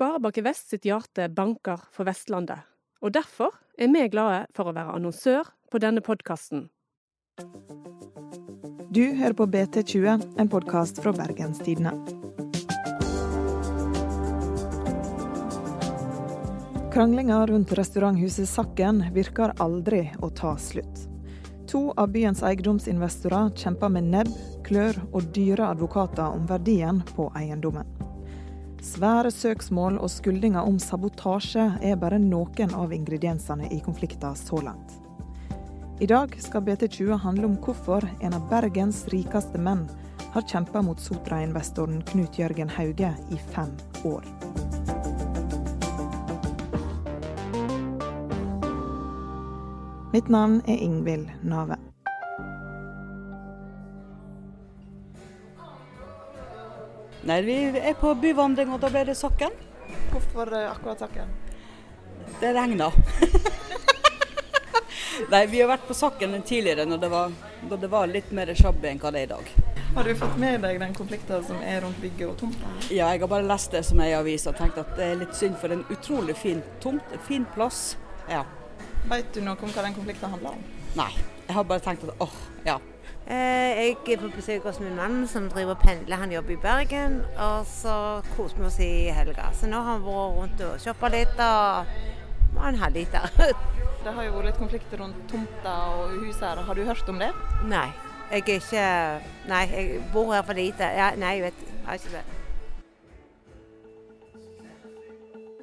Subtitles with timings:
[0.00, 2.62] Sparebanken Vest sitt hjerte banker for Vestlandet,
[3.04, 6.70] og derfor er vi glade for å være annonsør på denne podkasten.
[8.88, 11.92] Du hører på BT20, en podkast fra Bergenstidene.
[16.96, 21.08] Kranglinga rundt restauranthuset Sakken virker aldri å ta slutt.
[21.68, 27.99] To av byens eiendomsinvestorer kjemper med nebb, klør og dyre advokater om verdien på eiendommen.
[29.00, 34.92] Svære søksmål og skyldninger om sabotasje er bare noen av ingrediensene i konflikten så langt.
[36.04, 39.86] I dag skal BT20 handle om hvorfor en av Bergens rikeste menn
[40.34, 43.72] har kjempa mot Sotra-investoren Knut Jørgen Hauge i fem
[44.04, 44.28] år.
[50.12, 51.80] Mitt navn er Ingvild Nave.
[57.22, 59.52] Nei, Vi er på byvandring, og da ble det Sakken.
[60.12, 61.32] Hvorfor eh, akkurat Sakken?
[62.40, 62.90] Det regna.
[65.32, 67.32] Nei, vi har vært på Sakken tidligere, når det var,
[67.68, 69.50] når det var litt mer sjabbe enn hva det er i dag.
[69.94, 72.70] Har du fått med deg den konflikten som er rundt bygget og tomta?
[72.88, 75.20] Ja, jeg har bare lest det som er i avisa og tenkt at det er
[75.20, 77.98] litt synd, for en utrolig fin tomt, en fin plass.
[78.30, 78.46] Ja.
[79.10, 80.64] Vet du noe om hva den konflikten handler om?
[80.96, 81.10] Nei.
[81.50, 82.76] Jeg har bare tenkt at åh, ja.
[83.30, 86.18] Eh, jeg er på besøk hos min mann som driver og pendler.
[86.18, 87.20] Han jobber i Bergen.
[87.38, 89.52] Og så koser vi oss i helga.
[89.54, 91.92] Så nå har han vært rundt og shoppa litt og
[92.56, 93.30] må ha en halvliter.
[94.04, 96.64] Det har jo vært litt konflikter rundt tomta og huset her.
[96.66, 97.30] Har du hørt om det?
[97.68, 97.86] nei,
[98.32, 98.84] jeg er ikke
[99.50, 100.90] Nei, jeg bor her for lite.
[100.96, 102.39] Ja, nei, jeg vet jeg har ikke det.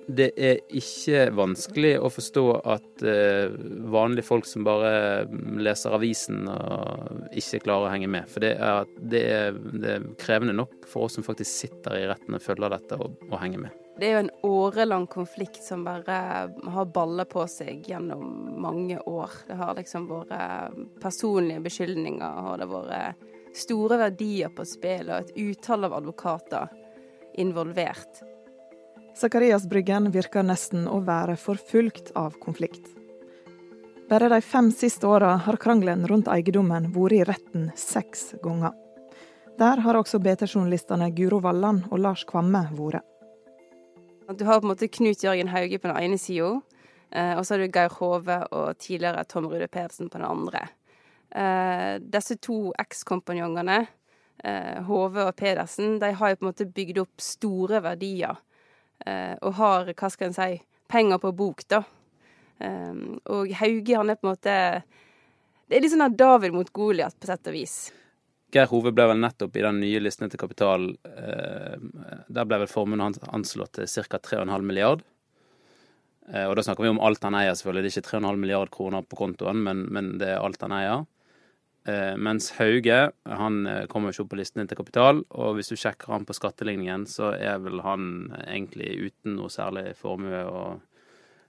[0.07, 3.51] Det er ikke vanskelig å forstå at eh,
[3.91, 5.25] vanlige folk som bare
[5.59, 8.29] leser avisen og ikke klarer å henge med.
[8.31, 12.07] For det er, det er, det er krevende nok for oss som faktisk sitter i
[12.07, 13.83] retten og følger dette, og, og henger med.
[13.97, 16.17] Det er jo en årelang konflikt som bare
[16.71, 19.33] har baller på seg gjennom mange år.
[19.47, 25.25] Det har liksom vært personlige beskyldninger, og det har vært store verdier på spill, og
[25.25, 26.71] et utall av advokater
[27.41, 28.21] involvert.
[29.17, 32.85] Zakarias Bryggen virker nesten å være forfulgt av konflikt.
[34.11, 38.75] Bare de fem siste åra har krangelen rundt eiendommen vært i retten seks ganger.
[39.57, 43.01] Der har også BT-journalistene Guro Valland og Lars Kvamme vært.
[44.37, 47.63] Du har på en måte Knut Jørgen Hauge på den ene sida, og så har
[47.63, 50.67] du Geir Hove og tidligere Tom Rude Pedersen på den andre.
[51.31, 53.85] Eh, disse to ekskompanjongene,
[54.43, 58.46] eh, Hove og Pedersen, de har jo på en måte bygd opp store verdier eh,
[59.05, 60.57] og har, hva skal en si,
[60.89, 61.83] penger på bok, da.
[62.57, 64.53] Um, og Hauge, han er på en måte
[65.69, 67.75] Det er litt sånn av David mot Goliat, på sett og vis.
[68.53, 71.75] Geir Hove ble vel nettopp i den nye listen til Kapital eh,
[72.31, 74.21] Der ble vel formuen hans anslått til ca.
[74.23, 75.03] 3,5 milliard.
[76.31, 77.83] Eh, og da snakker vi om alt han eier, selvfølgelig.
[77.83, 81.05] Det er ikke 3,5 milliard kroner på kontoen, men, men det er alt han eier.
[81.87, 85.77] Eh, mens Hauge han eh, kommer ikke opp på listen til Kapital, og hvis du
[85.79, 90.81] sjekker han på skatteligningen, så er vel han egentlig uten noe særlig formue og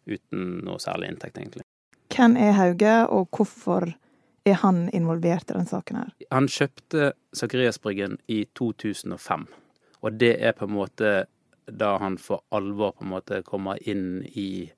[0.06, 1.66] uten noe særlig inntekt, egentlig.
[2.14, 3.90] Hvem er Hauge, og hvorfor
[4.46, 6.14] er han involvert i denne saken her?
[6.30, 9.50] Han kjøpte Sakeriasbryggen i 2005,
[10.06, 11.12] og det er på en måte
[11.68, 14.70] da han for alvor på en måte kommer inn i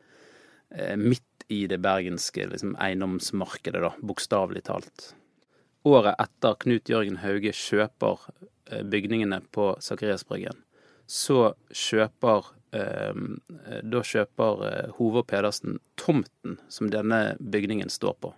[0.73, 5.11] eh, Midt i det bergenske liksom, eiendomsmarkedet, da, bokstavelig talt.
[5.89, 8.27] Året etter Knut Jørgen Hauge kjøper
[8.71, 10.59] eh, bygningene på Sakariasbryggen,
[11.09, 13.23] så kjøper eh,
[13.83, 18.35] Da kjøper eh, Hove og Pedersen tomten som denne bygningen står på.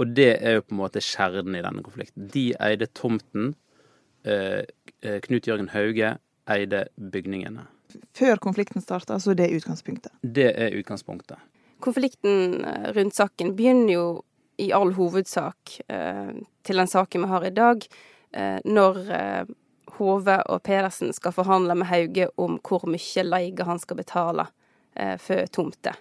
[0.00, 2.28] Og det er jo på en måte kjernen i denne konflikten.
[2.32, 3.54] De eide tomten.
[4.24, 4.64] eh,
[5.02, 6.16] eh, Knut Jørgen Hauge
[6.50, 7.66] eide bygningene.
[8.14, 10.12] Før konflikten starta, så er det utgangspunktet.
[10.22, 11.38] Det er utgangspunktet.
[11.80, 14.04] Konflikten eh, rundt saken begynner jo
[14.60, 17.86] i all hovedsak eh, til den saken vi har i dag,
[18.36, 19.56] eh, når eh,
[19.98, 24.46] Hove og Pedersen skal forhandle med Hauge om hvor mye leie han skal betale
[24.94, 25.98] eh, for tomter.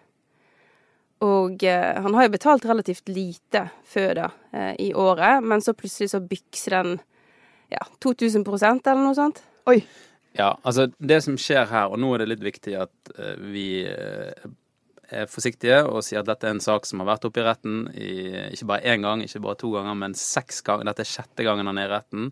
[1.25, 5.75] Og eh, han har jo betalt relativt lite før da, eh, i året, men så
[5.75, 6.93] plutselig så bykser den
[7.73, 9.43] ja, 2000% eller noe sånt.
[9.69, 9.81] Oi!
[10.37, 13.67] Ja, altså det som skjer her, og nå er det litt viktig at eh, vi
[13.89, 14.47] eh,
[15.11, 17.83] er forsiktige og sier at dette er en sak som har vært oppe i retten
[17.93, 18.09] i,
[18.53, 20.89] ikke bare én gang, ikke bare to ganger, men seks ganger.
[20.89, 22.31] Dette er sjette gangen han er i retten.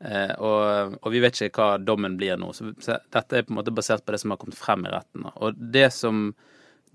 [0.00, 2.52] Eh, og, og vi vet ikke hva dommen blir nå.
[2.56, 4.94] Så, så dette er på en måte basert på det som har kommet frem i
[4.94, 5.28] retten.
[5.36, 6.30] Og det som,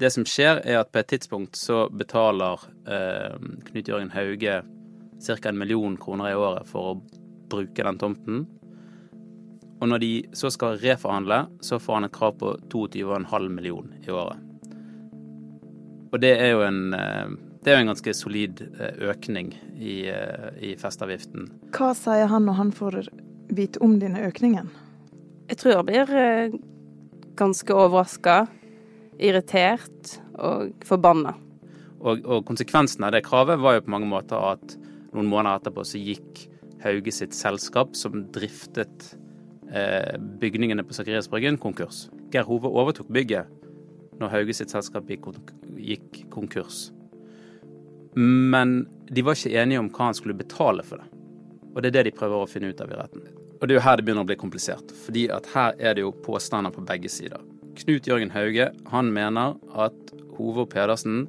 [0.02, 3.38] det som skjer, er at på et tidspunkt så betaler eh,
[3.70, 4.60] Knut Jørgen Hauge
[5.26, 5.38] ca.
[5.50, 7.00] en million kroner i året for å
[7.52, 8.46] bruke den tomten.
[9.82, 14.12] Og når de så skal reforhandle, så får han et krav på 22,5 millioner i
[14.12, 14.55] året.
[16.16, 17.28] Og det er jo en, eh,
[17.60, 21.50] det er jo en ganske solid eh, økning i, eh, i festeavgiften.
[21.76, 23.02] Hva sier han når han får
[23.52, 24.70] vite om denne økningen?
[25.50, 26.54] Jeg tror jeg blir
[27.36, 28.46] ganske overraska,
[29.20, 31.36] irritert og forbanna.
[32.00, 34.78] Og, og konsekvensen av det kravet var jo på mange måter at
[35.12, 36.46] noen måneder etterpå så gikk
[36.86, 39.12] Hauge sitt selskap, som driftet
[39.74, 42.06] eh, bygningene på Sakariasbryggen, konkurs.
[42.32, 43.52] Geir Hove overtok bygget
[44.20, 46.90] når Hauge sitt selskap gikk, konkurs.
[48.16, 51.10] Men de var ikke enige om hva han skulle betale for det.
[51.76, 53.26] Og det er det de prøver å finne ut av i retten.
[53.60, 54.92] Og det er jo her det begynner å bli komplisert.
[55.06, 57.42] fordi at her er det jo påstander på begge sider.
[57.76, 61.28] Knut Jørgen Hauge han mener at Hove og Pedersen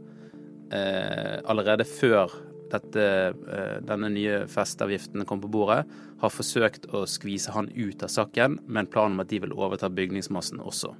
[0.72, 2.30] eh, allerede før
[2.70, 5.84] dette, eh, denne nye festavgiften kom på bordet,
[6.20, 9.54] har forsøkt å skvise han ut av saken med en plan om at de vil
[9.54, 10.94] overta bygningsmassen også.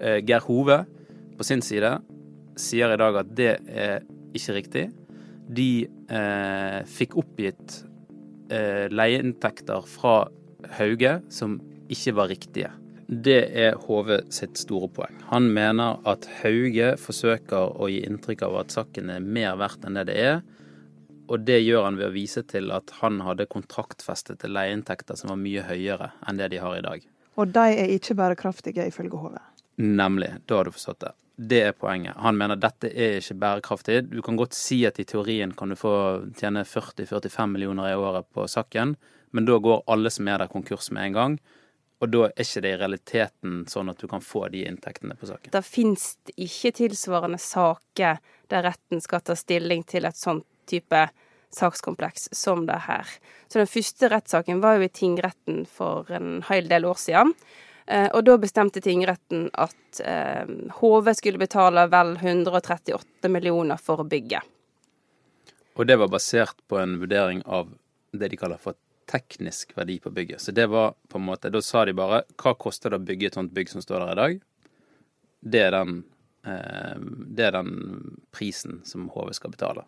[0.00, 0.82] Eh, Geir Hove
[1.42, 1.96] på sin side
[2.60, 4.04] sier i dag at det er
[4.36, 4.82] ikke riktig.
[5.50, 7.80] De eh, fikk oppgitt
[8.52, 10.28] eh, leieinntekter fra
[10.78, 11.56] Hauge som
[11.90, 12.70] ikke var riktige.
[13.08, 15.16] Det er HV sitt store poeng.
[15.32, 19.98] Han mener at Hauge forsøker å gi inntrykk av at saken er mer verdt enn
[19.98, 20.38] det det er,
[21.26, 25.42] og det gjør han ved å vise til at han hadde kontraktfestede leieinntekter som var
[25.42, 27.02] mye høyere enn det de har i dag.
[27.40, 29.40] Og de er ikke bærekraftige, ifølge HV?
[29.82, 30.30] Nemlig.
[30.46, 31.12] Da har du forstått det.
[31.36, 32.18] Det er poenget.
[32.20, 34.02] Han mener dette er ikke bærekraftig.
[34.10, 35.94] Du kan godt si at i teorien kan du få
[36.38, 38.94] tjene 40-45 millioner i året på saken,
[39.32, 41.40] men da går alle som er der, konkurs med en gang.
[42.02, 45.28] Og da er ikke det i realiteten sånn at du kan få de inntektene på
[45.30, 45.52] saken.
[45.54, 45.62] Det
[46.34, 48.18] ikke tilsvarende saker
[48.50, 51.06] der retten skal ta stilling til et sånt type
[51.54, 53.06] sakskompleks som det her.
[53.48, 57.34] Så den første rettssaken var jo i tingretten for en hel del år siden.
[57.86, 60.48] Eh, og da bestemte tingretten at eh,
[60.78, 64.42] HV skulle betale vel 138 millioner for å bygge.
[65.74, 67.72] Og det var basert på en vurdering av
[68.12, 68.76] det de kaller for
[69.08, 70.40] teknisk verdi på bygget.
[70.40, 73.30] Så det var på en måte Da sa de bare hva koster det å bygge
[73.30, 74.42] et sånt bygg som står der i dag?
[75.42, 76.04] Det er den,
[76.46, 77.72] eh, det er den
[78.30, 79.84] prisen som HV skal betale.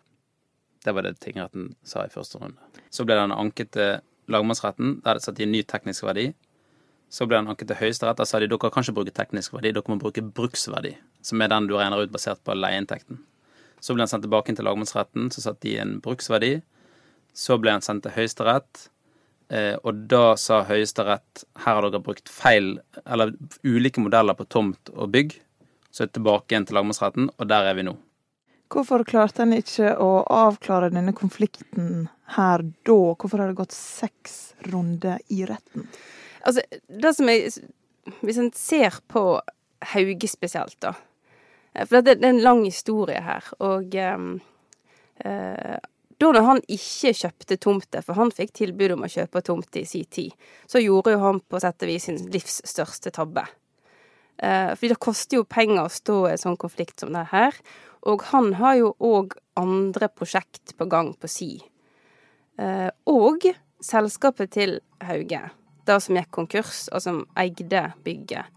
[0.83, 2.59] Det var det tingretten sa i første runde.
[2.91, 5.01] Så ble den anket til lagmannsretten.
[5.03, 6.33] Der det satt i en ny teknisk verdi.
[7.15, 8.19] Så ble han anket til Høyesterett.
[8.19, 11.53] Da sa de dere kan ikke bruke teknisk verdi, dere må bruke bruksverdi, som er
[11.53, 13.21] den du regner ut basert på leieinntekten.
[13.79, 16.57] Så ble han sendt tilbake til lagmannsretten, så satt de en bruksverdi.
[17.35, 18.87] Så ble han sendt til Høyesterett,
[19.53, 22.73] eh, og da sa Høyesterett her har dere brukt feil,
[23.05, 23.31] eller
[23.63, 25.37] ulike modeller på tomt og bygg.
[25.95, 27.95] Så er tilbake igjen til lagmannsretten, og der er vi nå.
[28.73, 32.99] Hvorfor klarte en ikke å avklare denne konflikten her da?
[33.13, 35.87] Hvorfor har det gått seks runder i retten?
[36.45, 37.51] Altså, det som jeg
[38.21, 39.41] Hvis en ser på
[39.81, 40.91] Hauge spesielt, da.
[41.73, 43.47] For det, er en lang historie her.
[43.65, 44.27] Og um,
[46.21, 49.89] da når han ikke kjøpte tomter, for han fikk tilbud om å kjøpe tomter i
[49.89, 50.35] sin tid,
[50.69, 53.43] så gjorde jo han på sett og vis sin livs største tabbe.
[54.37, 57.59] Eh, fordi det koster jo penger å stå i en sånn konflikt som det her.
[58.07, 61.51] Og han har jo òg andre prosjekt på gang på si.
[62.59, 63.47] Eh, og
[63.83, 65.41] selskapet til Hauge,
[65.85, 68.51] det som gikk konkurs, og som eide bygget,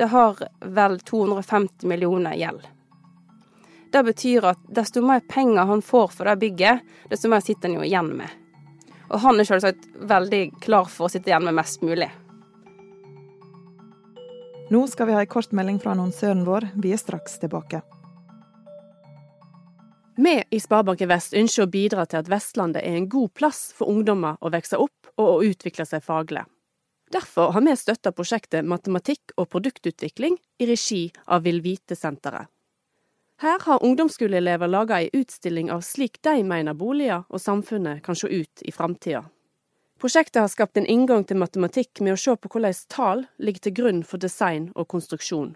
[0.00, 2.64] det har vel 250 millioner gjeld.
[3.92, 6.80] Det betyr at desto mer penger han får for det bygget,
[7.12, 8.28] desto mer sitter han jo igjen med.
[9.12, 12.08] Og han er selvsagt veldig klar for å sitte igjen med mest mulig.
[14.72, 16.70] Nå skal vi ha en kort melding fra annonsøren vår.
[16.80, 17.82] Vi er straks tilbake.
[20.16, 23.92] Vi i Sparebanken Vest ønsker å bidra til at Vestlandet er en god plass for
[23.92, 26.46] ungdommer å vokse opp og å utvikle seg faglig.
[27.12, 32.48] Derfor har vi støtta prosjektet Matematikk og produktutvikling i regi av Vil Vite-senteret.
[33.42, 38.30] Her har ungdomsskoleelever laga ei utstilling av slik de mener boliger og samfunnet kan se
[38.30, 39.24] ut i framtida.
[40.00, 43.76] Prosjektet har skapt en inngang til matematikk med å se på hvordan tall ligger til
[43.80, 45.52] grunn for design og konstruksjon.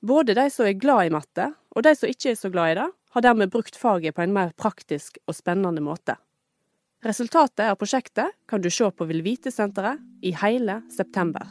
[0.00, 2.80] Både de som er glad i matte, og de som ikke er så glad i
[2.80, 6.16] det, har dermed brukt faget på en mer praktisk og spennende måte.
[7.02, 11.46] Resultatet av prosjektet kan du se på Villvite-senteret i hele september.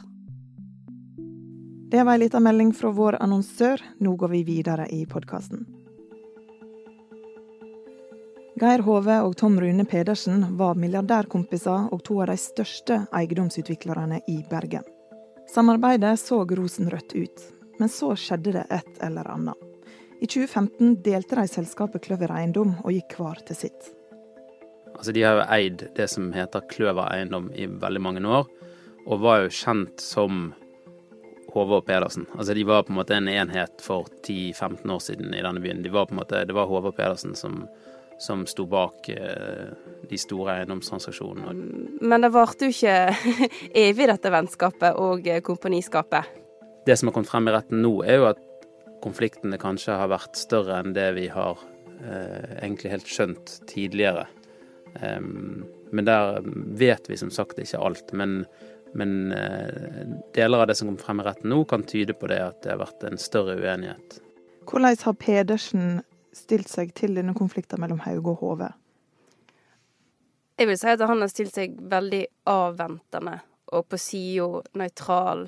[1.90, 3.82] Det var ei lita melding fra vår annonsør.
[3.98, 5.66] Nå går vi videre i podkasten.
[8.62, 14.38] Geir Hove og Tom Rune Pedersen var milliardærkompiser og to av de største eiendomsutviklerne i
[14.46, 14.86] Bergen.
[15.50, 17.46] Samarbeidet så rosenrødt ut,
[17.82, 19.70] men så skjedde det et eller annet.
[20.22, 23.96] I 2015 delte de selskapet Kløver Eiendom og gikk hver til sitt.
[25.00, 28.48] Altså, de har jo eid det som heter Kløver Eiendom i veldig mange år.
[29.06, 30.50] og var jo kjent som
[31.54, 32.26] Hove og Pedersen.
[32.36, 35.80] Altså De var på en måte en enhet for 10-15 år siden i denne byen.
[35.82, 37.62] De var på en måte, det var Hove og Pedersen som,
[38.20, 39.72] som sto bak eh,
[40.10, 41.56] de store eiendomstransaksjonene.
[42.04, 43.48] Men det varte jo ikke
[43.86, 46.28] evig, dette vennskapet og eh, kompaniskapet.
[46.84, 48.44] Det som har kommet frem i retten nå, er jo at
[49.00, 51.56] konfliktene kanskje har vært større enn det vi har
[52.04, 54.28] eh, egentlig helt skjønt tidligere.
[54.98, 56.40] Men der
[56.80, 58.12] vet vi som sagt ikke alt.
[58.12, 58.44] Men,
[58.92, 60.02] men eh,
[60.34, 62.74] deler av det som kommer frem i retten nå, kan tyde på det at det
[62.74, 64.20] har vært en større uenighet.
[64.70, 66.00] Hvordan har Pedersen
[66.36, 68.70] stilt seg til denne konflikten mellom Hauge og Hove?
[70.60, 73.38] Jeg vil si at han har stilt seg veldig avventende
[73.72, 75.46] og på sida nøytral.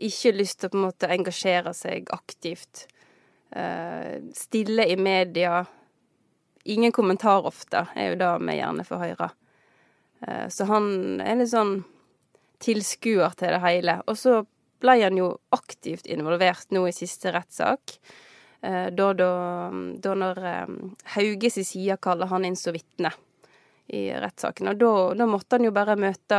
[0.00, 2.86] Ikke lyst til å på en måte engasjere seg aktivt.
[3.50, 5.64] Uh, stille i media.
[6.64, 9.30] Ingen kommentar ofte, er jo det vi gjerne får høre.
[10.26, 11.78] Uh, så han er litt sånn
[12.60, 14.00] tilskuer til det hele.
[14.10, 14.42] Og så
[14.80, 17.96] ble han jo aktivt involvert nå i siste rettssak.
[18.60, 19.32] Uh, da, da,
[20.04, 20.44] da når
[21.16, 23.14] Hauges sin side kaller han inn som vitne
[23.90, 24.70] i rettssaken.
[24.70, 26.38] Og da, da, måtte han jo bare møte,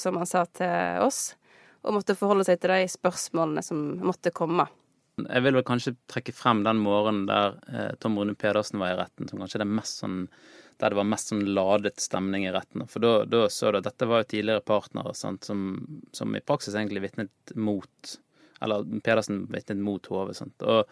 [0.00, 1.32] som han sa til oss,
[1.82, 4.68] og måtte forholde seg til de spørsmålene som måtte komme.
[5.20, 8.98] Jeg vil vel kanskje trekke frem den morgenen der eh, Tom Rune Pedersen var i
[9.00, 10.26] retten, som kanskje er det mest sånn
[10.80, 12.82] der det var mest sånn ladet stemning i retten.
[12.90, 15.76] For da, da så du at dette var jo tidligere partnere sant, som,
[16.16, 18.14] som, i praksis egentlig vitnet mot
[18.62, 20.34] Eller Pedersen vitnet mot Hove.
[20.34, 20.64] Sant?
[20.66, 20.88] Og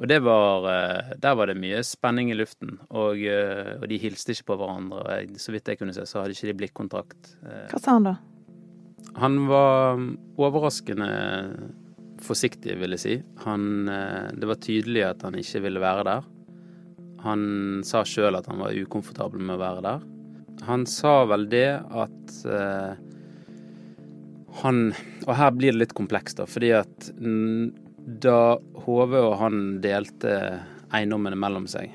[0.00, 4.32] og var, eh, der var det mye spenning i luften, og, eh, og de hilste
[4.32, 5.02] ikke på hverandre.
[5.04, 7.36] og jeg, Så vidt jeg kunne se, så hadde ikke de blikkontakt.
[7.44, 7.68] Eh.
[7.68, 8.16] Hva sa han da?
[9.16, 10.00] Han var
[10.38, 11.74] overraskende
[12.24, 13.16] forsiktig, vil jeg si.
[13.44, 16.28] Han, det var tydelig at han ikke ville være der.
[17.22, 17.42] Han
[17.86, 20.04] sa sjøl at han var ukomfortabel med å være der.
[20.66, 22.94] Han sa vel det at uh,
[24.62, 24.82] han
[25.26, 27.08] Og her blir det litt komplekst, da, fordi at
[28.22, 30.34] da HV og han delte
[30.92, 31.92] eiendommene mellom seg,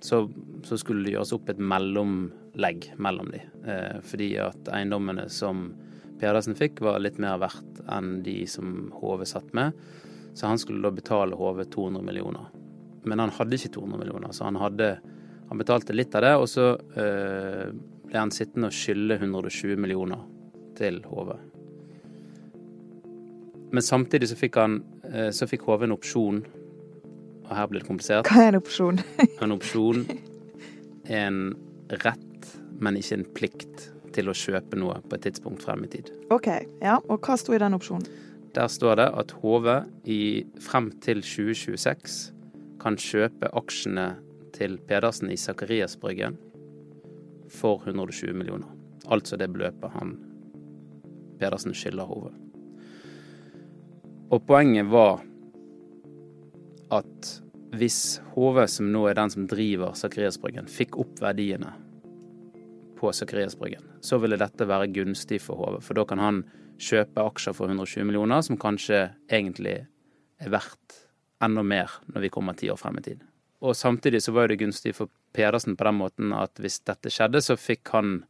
[0.00, 0.22] så,
[0.64, 3.40] så, skulle det gjøres opp et mellomlegg mellom de.
[3.66, 5.72] Eh, fordi at eiendommene som
[6.20, 9.76] Pedersen fikk, var litt mer verdt enn de som HV satt med.
[10.34, 12.50] Så han skulle da betale HV 200 millioner.
[13.08, 14.98] Men han hadde ikke 200 millioner, så han, hadde,
[15.48, 16.34] han betalte litt av det.
[16.38, 16.66] Og så
[17.00, 17.68] eh,
[18.08, 20.22] ble han sittende og skylde 120 millioner
[20.78, 21.32] til HV.
[23.72, 26.40] Men samtidig så fikk han eh, så fikk HV en opsjon,
[27.48, 28.28] og her blir det komplisert.
[28.28, 29.02] Hva er en opsjon?
[29.44, 30.04] en opsjon
[31.08, 31.42] er en
[32.04, 36.10] rett, men ikke en plikt til å kjøpe noe på et tidspunkt frem i tid.
[36.34, 36.50] Ok,
[36.82, 38.06] ja, Og hva sto i den opsjonen?
[38.56, 39.68] Der står det at HV
[40.08, 40.20] i,
[40.64, 42.18] frem til 2026
[42.82, 44.08] kan kjøpe aksjene
[44.56, 46.38] til Pedersen i Sakariasbryggen
[47.52, 48.68] for 120 millioner.
[49.08, 50.16] Altså det beløpet han
[51.38, 52.30] Pedersen skylder HV.
[54.34, 55.22] Og poenget var
[56.92, 57.34] at
[57.78, 61.74] hvis HV, som nå er den som driver Sakariasbryggen, fikk opp verdiene
[62.98, 65.80] på Sakariasbryggen, så ville dette være gunstig for HV.
[65.86, 66.42] For da kan han
[66.78, 69.80] kjøpe aksjer for 120 millioner, som kanskje egentlig
[70.38, 71.04] er verdt
[71.42, 73.22] enda mer når vi kommer ti år frem i tid.
[73.62, 77.42] Og samtidig så var det gunstig for Pedersen på den måten at hvis dette skjedde,
[77.42, 78.20] så fikk han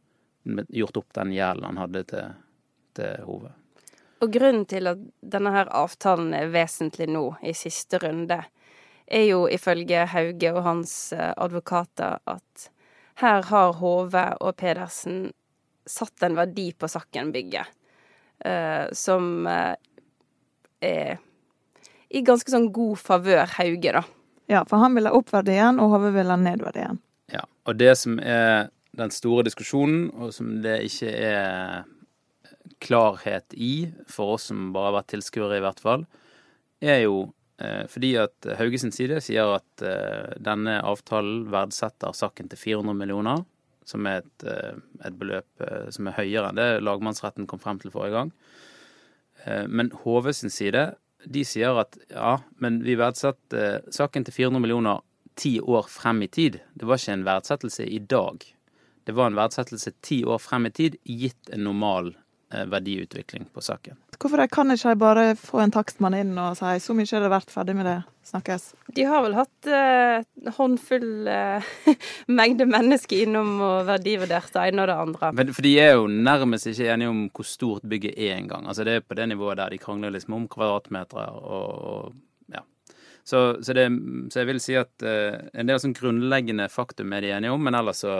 [0.73, 2.37] gjort opp den gjelden han hadde til,
[2.97, 3.49] til HV.
[4.19, 8.41] Og grunnen til at denne her avtalen er vesentlig nå, i siste runde,
[9.09, 12.69] er jo ifølge Hauge og hans eh, advokater at
[13.19, 15.29] her har Hove og Pedersen
[15.89, 17.67] satt en verdi på Sakken-bygget
[18.45, 19.73] uh, som uh,
[20.85, 21.19] er
[22.09, 24.03] i ganske sånn god favør Hauge, da.
[24.49, 26.97] Ja, for han vil ha opp verdien, og Hove vil ha ned verdien.
[27.29, 31.83] Ja, og det som er den store diskusjonen, og som det ikke er
[32.81, 36.07] klarhet i, for oss som bare har vært tilskuere i hvert fall,
[36.81, 37.33] er jo eh,
[37.91, 43.43] fordi at Hauge sin side sier at eh, denne avtalen verdsetter saken til 400 millioner,
[43.89, 47.81] som er et, eh, et beløp eh, som er høyere enn det lagmannsretten kom frem
[47.81, 48.31] til forrige gang.
[49.45, 50.91] Eh, men HV sin side
[51.27, 55.03] de sier at ja, men vi verdsetter saken til 400 millioner
[55.39, 56.61] ti år frem i tid.
[56.75, 58.45] Det var ikke en verdsettelse i dag.
[59.07, 63.61] Det var en verdsettelse ti år frem i tid, gitt en normal Eh, verdiutvikling på
[63.61, 63.97] saken.
[64.19, 67.29] Hvorfor kan ikke de bare få en takstmann inn og si så mye er det
[67.31, 68.65] verdt, ferdig med det, snakkes?
[68.97, 70.25] De har vel hatt eh,
[70.57, 71.69] håndfull eh,
[72.39, 75.29] mengde mennesker innom og verdivurdert det ene og det andre.
[75.37, 78.67] Men, for de er jo nærmest ikke enige om hvor stort bygget er engang.
[78.67, 82.65] Altså det er på det nivået der de krangler liksom om kvadratmeter og, og ja.
[83.23, 83.87] Så, så, det,
[84.33, 87.63] så, jeg vil si at eh, en del sånn grunnleggende faktum er de enige om,
[87.63, 88.19] men ellers så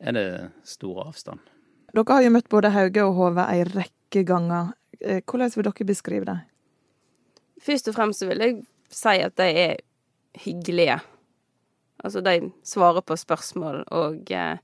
[0.00, 0.28] er det
[0.66, 1.46] stor avstand.
[1.90, 4.74] Dere har jo møtt både Hauge og Hove ei rekke ganger.
[5.00, 6.38] Eh, hvordan vil dere beskrive det?
[7.60, 8.60] Først og fremst vil jeg
[8.94, 9.80] si at de er
[10.44, 11.00] hyggelige.
[12.04, 14.60] Altså, de svarer på spørsmål, og eh,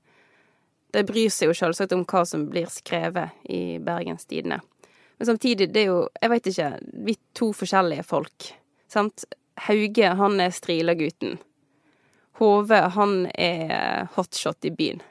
[0.95, 4.61] de bryr seg jo selvsagt om hva som blir skrevet i Bergens Tidende.
[5.17, 6.71] Men samtidig, det er jo Jeg veit ikke.
[6.93, 8.53] Vi er to forskjellige folk.
[8.87, 9.25] Sant?
[9.67, 11.39] Hauge, han er strilagutten.
[12.37, 15.01] Hove, han er hotshot i byen.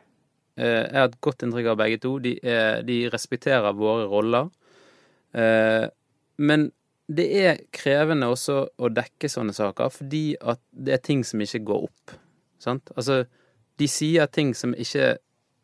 [0.57, 2.17] Eh, Jeg har et godt inntrykk av begge to.
[2.25, 4.49] De, er, de respekterer våre roller.
[5.37, 5.89] Eh,
[6.37, 6.71] Men
[7.09, 11.63] det er krevende også å dekke sånne saker, fordi at det er ting som ikke
[11.65, 12.17] går opp.
[12.59, 12.91] Sant?
[12.97, 13.23] Altså,
[13.79, 15.15] de sier ting som ikke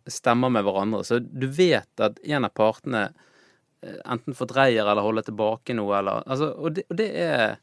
[0.09, 3.03] stemmer med hverandre, så du vet at en av partene
[3.83, 7.59] eh, enten fordreier eller holder tilbake noe, eller altså, Og det, og det er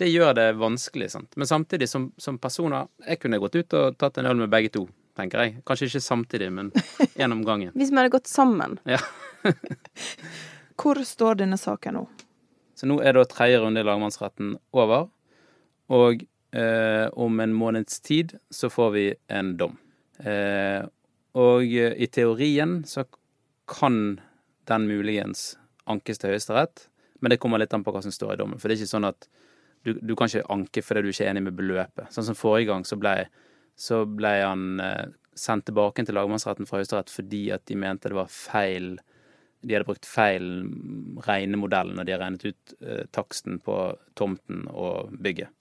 [0.00, 1.34] det gjør det vanskelig, sant.
[1.36, 4.70] Men samtidig, som, som personer Jeg kunne gått ut og tatt en øl med begge
[4.72, 4.86] to,
[5.20, 5.60] tenker jeg.
[5.68, 6.72] Kanskje ikke samtidig, men
[7.20, 7.74] én om gangen.
[7.76, 8.78] Hvis vi hadde gått sammen.
[8.88, 9.00] Ja.
[10.80, 12.04] Hvor står denne saken nå?
[12.80, 15.10] Så nå er da tredje runde i lagmannsretten over,
[15.92, 16.22] og
[16.56, 19.76] eh, om en måneds tid så får vi en dom.
[20.24, 20.86] Eh,
[21.36, 23.04] og eh, i teorien så
[23.68, 24.20] kan
[24.70, 25.58] den muligens
[25.90, 26.86] ankes til Høyesterett,
[27.20, 28.60] men det kommer litt an på hva som står i dommen.
[28.60, 29.28] For det er ikke sånn at
[29.84, 32.08] du, du kan ikke anke fordi du ikke er enig med beløpet.
[32.14, 33.14] Sånn som forrige gang så ble,
[33.80, 35.06] så ble han eh,
[35.36, 38.98] sendt tilbake til lagmannsretten fra Høyesterett fordi at de mente det var feil
[39.60, 40.44] de hadde brukt feil
[41.26, 43.76] regnemodell når de har regnet ut eh, taksten på
[44.16, 45.52] tomten og bygget.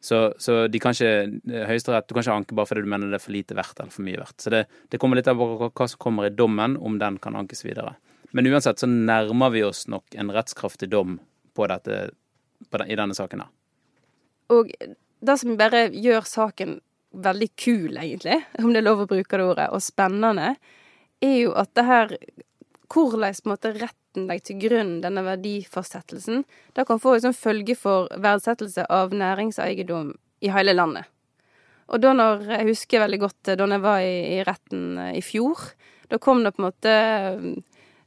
[0.00, 3.18] Så, så de kan ikke Høyesterett Du kan ikke anke bare fordi du mener det
[3.18, 4.36] er for lite verdt eller for mye verdt.
[4.40, 7.64] Så det, det kommer litt av hva som kommer i dommen, om den kan ankes
[7.66, 7.96] videre.
[8.36, 11.18] Men uansett så nærmer vi oss nok en rettskraftig dom
[11.56, 12.10] på dette,
[12.70, 13.52] på den, i denne saken her.
[14.54, 14.70] Og
[15.20, 16.78] det som bare gjør saken
[17.12, 20.54] veldig kul, egentlig, om det er lov å bruke det ordet, og spennende,
[21.24, 22.18] er jo at det her
[22.88, 27.74] Hvordan på en måte retten legger til grunn denne verdifastsettelsen, da kan få liksom følge
[27.76, 31.04] for verdsettelse av næringseiendom i hele landet.
[31.92, 35.22] Og da når Jeg husker veldig godt da jeg var i, i retten eh, i
[35.24, 35.60] fjor.
[36.08, 36.94] Da kom det på en måte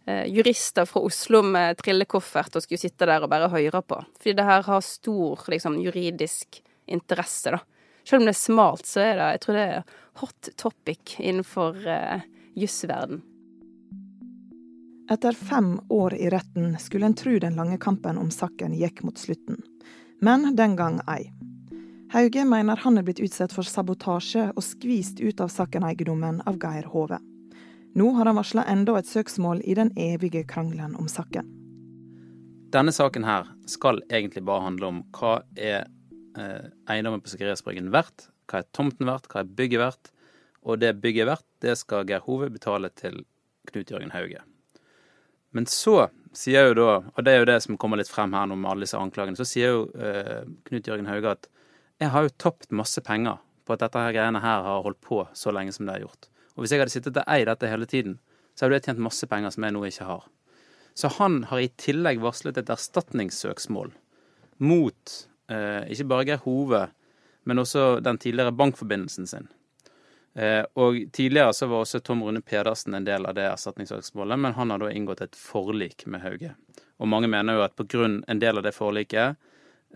[0.10, 4.02] eh, jurister fra Oslo med trillekoffert og skulle sitte der og bare høre på.
[4.18, 7.62] Fordi det her har stor liksom, juridisk interesse, da.
[8.04, 9.84] Selv om det er smalt, så er det Jeg tror det er
[10.22, 12.24] hot topic innenfor uh,
[12.56, 13.22] jussverden.
[15.12, 19.18] Etter fem år i retten skulle en tro den lange kampen om saken gikk mot
[19.18, 19.60] slutten.
[20.22, 21.32] Men den gang ei.
[22.14, 26.88] Hauge mener han er blitt utsatt for sabotasje og skvist ut av Sakken-eiendommen av Geir
[26.92, 27.20] Hove.
[27.96, 31.48] Nå har han varsla enda et søksmål i den evige krangelen om saken.
[32.72, 35.88] Denne saken her skal egentlig bare handle om hva er
[36.38, 40.12] eh, eiendommen på Sikkerhetsbryggen verdt, hva er tomten verdt, hva er bygget verdt,
[40.62, 43.24] og det bygget er verdt, det skal Geir Hove betale til
[43.70, 44.42] Knut Jørgen Hauge.
[45.52, 48.48] Men så sier jo da, og det er jo det som kommer litt frem her
[48.48, 51.50] nå med alle disse anklagene, så sier jo eh, Knut Jørgen Hauge at
[52.02, 55.24] jeg har jo tapt masse penger på at dette her greiene her har holdt på
[55.38, 56.30] så lenge som det har gjort.
[56.56, 58.16] Og hvis jeg hadde sittet og eid dette hele tiden,
[58.56, 60.26] så hadde jeg tjent masse penger som jeg nå ikke har.
[60.98, 63.94] Så han har i tillegg varslet et erstatningssøksmål
[64.62, 65.14] mot
[65.52, 66.86] ikke bare Geir Hove,
[67.44, 69.50] men også den tidligere bankforbindelsen sin.
[70.34, 74.54] Eh, og tidligere så var også Tom Rune Pedersen en del av det erstatningssøksmålet, men
[74.56, 76.54] han har da inngått et forlik med Hauge.
[77.02, 79.36] Og mange mener jo at på grunn en del av det forliket,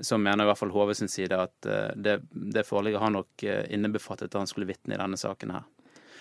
[0.04, 3.46] så mener i hvert fall Hove sin side at eh, det, det forliket har nok
[3.48, 5.64] eh, innebefattet at han skulle vitne i denne saken her.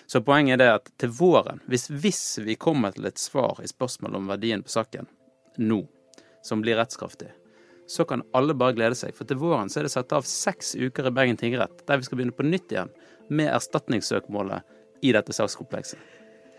[0.07, 3.67] Så poenget er det at til våren, hvis, hvis vi kommer til et svar i
[3.67, 5.09] spørsmålet om verdien på saken
[5.57, 5.81] nå,
[6.45, 7.31] som blir rettskraftig,
[7.87, 9.13] så kan alle bare glede seg.
[9.15, 12.07] For til våren så er det satt av seks uker i Bergen tingrett, der vi
[12.07, 12.91] skal begynne på nytt igjen
[13.29, 15.99] med erstatningssøkmålet i dette sakskomplekset.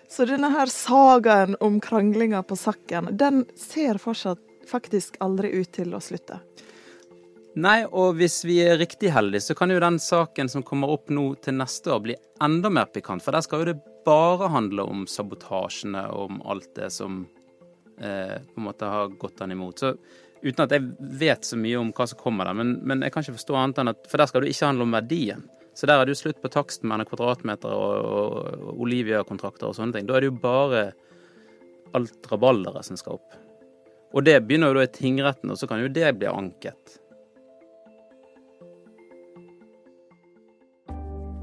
[0.09, 5.95] Så denne her sagaen om kranglinga på Sakken, den ser fortsatt faktisk aldri ut til
[5.95, 6.39] å slutte.
[7.57, 11.09] Nei, og hvis vi er riktig heldige, så kan jo den saken som kommer opp
[11.09, 13.25] nå til neste år, bli enda mer pikant.
[13.25, 17.23] For der skal jo det bare handle om sabotasjene og om alt det som
[17.97, 19.81] eh, på en måte har gått han imot.
[19.81, 19.95] Så
[20.47, 20.87] uten at jeg
[21.21, 23.81] vet så mye om hva som kommer der, men, men jeg kan ikke forstå annet
[23.83, 25.47] enn at For der skal det ikke handle om verdien.
[25.77, 29.77] Så der er det jo slutt på taksten med kvadratmeter og, og, og Olivia-kontrakter og
[29.77, 30.07] sånne ting.
[30.09, 30.87] Da er det jo bare
[31.97, 33.35] alt rabalderet som skal opp.
[34.17, 36.97] Og det begynner jo da i tingretten, og så kan jo det bli anket.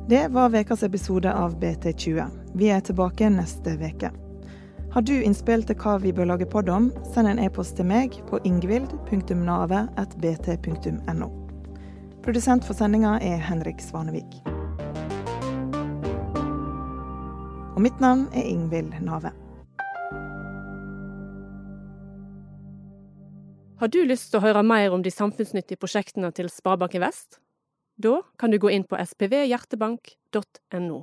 [0.09, 2.25] Det var ukas episode av BT20.
[2.55, 4.22] Vi er tilbake neste uke.
[4.93, 8.13] Har du innspill til hva vi bør lage podd om, send en e-post til meg
[8.27, 11.29] på ingvild.navet.bt.no.
[12.21, 14.37] Produsent for sendinga er Henrik Svanevik.
[17.73, 19.33] Og mitt navn er Ingvild Nave.
[23.81, 27.41] Har du lyst til å høre mer om de samfunnsnyttige prosjektene til Sparebanken Vest?
[27.97, 31.01] Da kan du gå inn på spvhjertebank.no.